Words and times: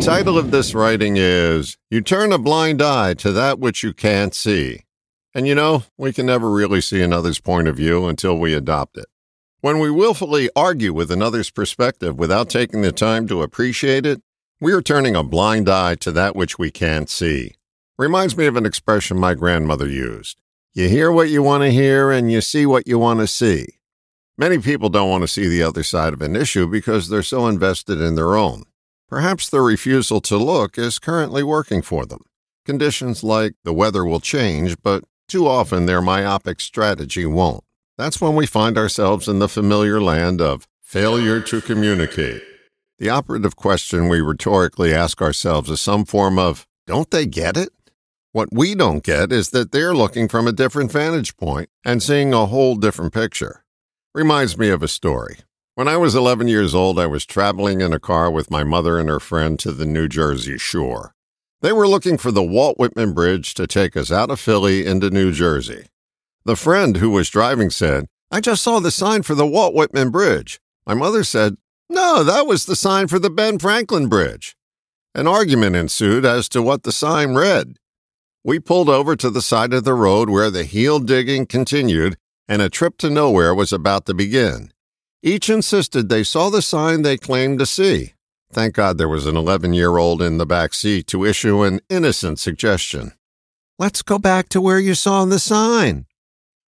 title 0.00 0.38
of 0.38 0.50
this 0.50 0.74
writing 0.74 1.18
is 1.18 1.76
You 1.90 2.00
Turn 2.00 2.32
a 2.32 2.38
Blind 2.38 2.80
Eye 2.80 3.12
to 3.14 3.32
That 3.32 3.58
Which 3.58 3.82
You 3.82 3.92
Can't 3.92 4.34
See. 4.34 4.84
And 5.34 5.46
you 5.46 5.54
know, 5.54 5.84
we 5.98 6.10
can 6.14 6.24
never 6.24 6.50
really 6.50 6.80
see 6.80 7.02
another's 7.02 7.38
point 7.38 7.68
of 7.68 7.76
view 7.76 8.06
until 8.06 8.38
we 8.38 8.54
adopt 8.54 8.96
it. 8.96 9.06
When 9.60 9.78
we 9.78 9.90
willfully 9.90 10.48
argue 10.56 10.94
with 10.94 11.10
another's 11.10 11.50
perspective 11.50 12.18
without 12.18 12.48
taking 12.48 12.80
the 12.80 12.92
time 12.92 13.28
to 13.28 13.42
appreciate 13.42 14.06
it, 14.06 14.22
we 14.58 14.72
are 14.72 14.80
turning 14.80 15.16
a 15.16 15.22
blind 15.22 15.68
eye 15.68 15.96
to 15.96 16.10
that 16.12 16.34
which 16.34 16.58
we 16.58 16.70
can't 16.70 17.10
see. 17.10 17.56
Reminds 17.98 18.38
me 18.38 18.46
of 18.46 18.56
an 18.56 18.64
expression 18.64 19.18
my 19.18 19.34
grandmother 19.34 19.86
used 19.86 20.40
You 20.72 20.88
hear 20.88 21.12
what 21.12 21.28
you 21.28 21.42
want 21.42 21.62
to 21.64 21.70
hear, 21.70 22.10
and 22.10 22.32
you 22.32 22.40
see 22.40 22.64
what 22.64 22.86
you 22.86 22.98
want 22.98 23.20
to 23.20 23.26
see. 23.26 23.66
Many 24.38 24.60
people 24.60 24.88
don't 24.88 25.10
want 25.10 25.24
to 25.24 25.28
see 25.28 25.46
the 25.46 25.62
other 25.62 25.82
side 25.82 26.14
of 26.14 26.22
an 26.22 26.36
issue 26.36 26.66
because 26.66 27.10
they're 27.10 27.22
so 27.22 27.46
invested 27.46 28.00
in 28.00 28.14
their 28.14 28.34
own. 28.34 28.64
Perhaps 29.10 29.50
their 29.50 29.64
refusal 29.64 30.20
to 30.20 30.36
look 30.36 30.78
is 30.78 31.00
currently 31.00 31.42
working 31.42 31.82
for 31.82 32.06
them. 32.06 32.22
Conditions 32.64 33.24
like 33.24 33.54
the 33.64 33.72
weather 33.72 34.04
will 34.04 34.20
change, 34.20 34.80
but 34.84 35.02
too 35.28 35.48
often 35.48 35.86
their 35.86 36.00
myopic 36.00 36.60
strategy 36.60 37.26
won't. 37.26 37.64
That's 37.98 38.20
when 38.20 38.36
we 38.36 38.46
find 38.46 38.78
ourselves 38.78 39.26
in 39.26 39.40
the 39.40 39.48
familiar 39.48 40.00
land 40.00 40.40
of 40.40 40.68
failure 40.80 41.40
to 41.40 41.60
communicate. 41.60 42.40
The 43.00 43.10
operative 43.10 43.56
question 43.56 44.08
we 44.08 44.20
rhetorically 44.20 44.94
ask 44.94 45.20
ourselves 45.20 45.70
is 45.70 45.80
some 45.80 46.04
form 46.04 46.38
of, 46.38 46.68
don't 46.86 47.10
they 47.10 47.26
get 47.26 47.56
it? 47.56 47.70
What 48.30 48.50
we 48.52 48.76
don't 48.76 49.02
get 49.02 49.32
is 49.32 49.50
that 49.50 49.72
they're 49.72 49.94
looking 49.94 50.28
from 50.28 50.46
a 50.46 50.52
different 50.52 50.92
vantage 50.92 51.36
point 51.36 51.68
and 51.84 52.00
seeing 52.00 52.32
a 52.32 52.46
whole 52.46 52.76
different 52.76 53.12
picture. 53.12 53.64
Reminds 54.14 54.56
me 54.56 54.68
of 54.68 54.84
a 54.84 54.88
story. 54.88 55.38
When 55.80 55.88
I 55.88 55.96
was 55.96 56.14
11 56.14 56.46
years 56.46 56.74
old, 56.74 56.98
I 56.98 57.06
was 57.06 57.24
traveling 57.24 57.80
in 57.80 57.94
a 57.94 57.98
car 57.98 58.30
with 58.30 58.50
my 58.50 58.64
mother 58.64 58.98
and 58.98 59.08
her 59.08 59.18
friend 59.18 59.58
to 59.60 59.72
the 59.72 59.86
New 59.86 60.08
Jersey 60.08 60.58
shore. 60.58 61.14
They 61.62 61.72
were 61.72 61.88
looking 61.88 62.18
for 62.18 62.30
the 62.30 62.42
Walt 62.42 62.78
Whitman 62.78 63.14
Bridge 63.14 63.54
to 63.54 63.66
take 63.66 63.96
us 63.96 64.12
out 64.12 64.30
of 64.30 64.38
Philly 64.38 64.84
into 64.84 65.08
New 65.08 65.32
Jersey. 65.32 65.86
The 66.44 66.54
friend 66.54 66.98
who 66.98 67.08
was 67.08 67.30
driving 67.30 67.70
said, 67.70 68.08
I 68.30 68.42
just 68.42 68.62
saw 68.62 68.78
the 68.78 68.90
sign 68.90 69.22
for 69.22 69.34
the 69.34 69.46
Walt 69.46 69.72
Whitman 69.72 70.10
Bridge. 70.10 70.60
My 70.86 70.92
mother 70.92 71.24
said, 71.24 71.56
No, 71.88 72.24
that 72.24 72.46
was 72.46 72.66
the 72.66 72.76
sign 72.76 73.08
for 73.08 73.18
the 73.18 73.30
Ben 73.30 73.58
Franklin 73.58 74.06
Bridge. 74.06 74.54
An 75.14 75.26
argument 75.26 75.76
ensued 75.76 76.26
as 76.26 76.46
to 76.50 76.60
what 76.60 76.82
the 76.82 76.92
sign 76.92 77.34
read. 77.34 77.78
We 78.44 78.60
pulled 78.60 78.90
over 78.90 79.16
to 79.16 79.30
the 79.30 79.40
side 79.40 79.72
of 79.72 79.84
the 79.84 79.94
road 79.94 80.28
where 80.28 80.50
the 80.50 80.64
heel 80.64 80.98
digging 80.98 81.46
continued 81.46 82.18
and 82.46 82.60
a 82.60 82.68
trip 82.68 82.98
to 82.98 83.08
nowhere 83.08 83.54
was 83.54 83.72
about 83.72 84.04
to 84.04 84.12
begin. 84.12 84.72
Each 85.22 85.50
insisted 85.50 86.08
they 86.08 86.24
saw 86.24 86.48
the 86.48 86.62
sign 86.62 87.02
they 87.02 87.18
claimed 87.18 87.58
to 87.58 87.66
see. 87.66 88.14
Thank 88.52 88.74
God 88.74 88.96
there 88.96 89.08
was 89.08 89.26
an 89.26 89.36
11 89.36 89.74
year 89.74 89.98
old 89.98 90.22
in 90.22 90.38
the 90.38 90.46
back 90.46 90.72
seat 90.72 91.06
to 91.08 91.26
issue 91.26 91.62
an 91.62 91.80
innocent 91.90 92.38
suggestion. 92.38 93.12
Let's 93.78 94.02
go 94.02 94.18
back 94.18 94.48
to 94.50 94.60
where 94.60 94.78
you 94.78 94.94
saw 94.94 95.24
the 95.26 95.38
sign. 95.38 96.06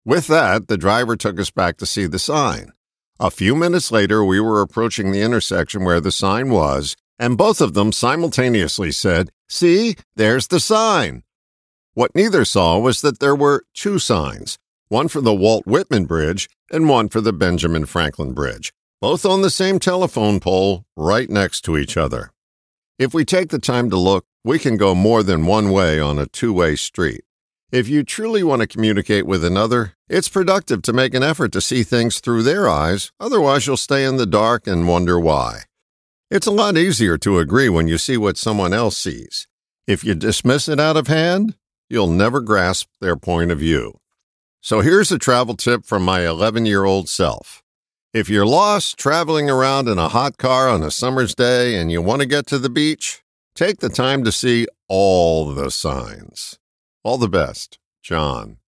With 0.05 0.27
that, 0.27 0.69
the 0.69 0.77
driver 0.77 1.17
took 1.17 1.41
us 1.41 1.50
back 1.50 1.78
to 1.78 1.86
see 1.86 2.06
the 2.06 2.19
sign. 2.19 2.73
A 3.19 3.30
few 3.30 3.55
minutes 3.55 3.91
later, 3.91 4.25
we 4.25 4.39
were 4.41 4.61
approaching 4.61 5.12
the 5.12 5.23
intersection 5.23 5.84
where 5.84 6.00
the 6.00 6.12
sign 6.12 6.50
was, 6.50 6.97
and 7.19 7.39
both 7.39 7.61
of 7.61 7.75
them 7.75 7.92
simultaneously 7.92 8.92
said, 8.92 9.30
See, 9.48 9.97
there's 10.17 10.48
the 10.48 10.61
sign. 10.61 11.23
What 11.95 12.14
neither 12.14 12.45
saw 12.45 12.78
was 12.78 13.00
that 13.03 13.19
there 13.19 13.36
were 13.36 13.64
two 13.75 13.98
signs 13.98 14.58
one 14.93 15.09
for 15.09 15.23
the 15.23 15.35
Walt 15.35 15.67
Whitman 15.67 16.05
Bridge 16.05 16.51
and 16.71 16.87
one 16.87 17.09
for 17.09 17.23
the 17.23 17.33
Benjamin 17.33 17.87
Franklin 17.87 18.35
Bridge, 18.35 18.75
both 19.01 19.25
on 19.25 19.41
the 19.41 19.48
same 19.48 19.79
telephone 19.79 20.39
pole 20.39 20.85
right 20.98 21.31
next 21.31 21.62
to 21.62 21.79
each 21.79 21.97
other. 21.97 22.31
If 22.98 23.15
we 23.15 23.25
take 23.25 23.48
the 23.48 23.59
time 23.59 23.89
to 23.89 23.97
look, 23.97 24.27
we 24.45 24.59
can 24.59 24.77
go 24.77 24.95
more 24.95 25.23
than 25.23 25.47
one 25.47 25.70
way 25.70 25.98
on 25.98 26.19
a 26.19 26.27
two 26.27 26.53
way 26.53 26.77
street. 26.77 27.25
If 27.70 27.89
you 27.89 28.03
truly 28.03 28.43
want 28.43 28.61
to 28.61 28.67
communicate 28.67 29.25
with 29.25 29.43
another, 29.43 29.95
it's 30.11 30.29
productive 30.29 30.83
to 30.83 30.92
make 30.92 31.14
an 31.14 31.23
effort 31.23 31.53
to 31.53 31.63
see 31.63 31.85
things 31.85 32.20
through 32.20 32.42
their 32.42 32.69
eyes, 32.69 33.13
otherwise, 33.19 33.67
you'll 33.67 33.79
stay 33.79 34.05
in 34.05 34.19
the 34.19 34.27
dark 34.27 34.67
and 34.67 34.86
wonder 34.86 35.19
why. 35.19 35.61
It's 36.30 36.47
a 36.47 36.51
lot 36.51 36.77
easier 36.77 37.17
to 37.17 37.39
agree 37.39 37.70
when 37.70 37.89
you 37.89 37.97
see 37.97 38.19
what 38.19 38.36
someone 38.36 38.74
else 38.74 38.98
sees. 38.98 39.48
If 39.86 40.05
you 40.05 40.14
dismiss 40.14 40.69
it 40.69 40.79
out 40.79 40.98
of 40.98 41.07
hand, 41.07 41.57
you'll 41.89 42.09
never 42.13 42.42
grasp 42.42 42.89
their 43.01 43.17
point 43.17 43.51
of 43.51 43.59
view. 43.59 44.02
So 44.64 44.80
here's 44.80 45.11
a 45.11 45.18
travel 45.18 45.56
tip 45.56 45.84
from 45.84 46.05
my 46.05 46.24
11 46.24 46.67
year 46.67 46.84
old 46.84 47.08
self. 47.08 47.64
If 48.14 48.30
you're 48.30 48.46
lost 48.46 48.96
traveling 48.96 49.50
around 49.50 49.89
in 49.89 49.98
a 49.98 50.08
hot 50.08 50.39
car 50.39 50.68
on 50.68 50.84
a 50.84 50.90
summer's 50.92 51.34
day 51.34 51.74
and 51.74 51.90
you 51.90 52.00
want 52.00 52.23
to 52.23 52.28
get 52.28 52.46
to 52.46 52.61
the 52.61 52.70
beach, 52.70 53.24
take 53.56 53.78
the 53.78 53.89
time 53.89 54.23
to 54.23 54.30
see 54.30 54.68
all 54.86 55.52
the 55.52 55.68
signs. 55.73 56.61
All 57.02 57.18
the 57.18 57.28
best, 57.28 57.80
John. 58.05 58.58